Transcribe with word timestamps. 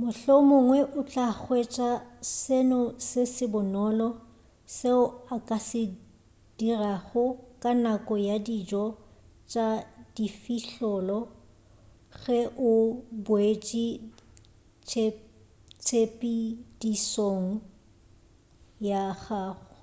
mohlomongwe 0.00 0.78
o 0.98 1.00
tla 1.10 1.26
hwetša 1.42 1.90
seno 2.36 2.80
se 3.08 3.44
bonolo 3.52 4.08
seo 4.76 5.02
o 5.34 5.36
ka 5.48 5.58
se 5.68 5.82
dirago 6.58 7.24
ka 7.62 7.70
nako 7.84 8.14
ya 8.28 8.36
dijo 8.46 8.84
tša 9.50 9.66
difihlollo 10.14 11.18
ge 12.22 12.40
o 12.70 12.72
boetše 13.24 15.04
tshepedišong 15.84 17.46
ya 18.88 19.02
gago 19.22 19.74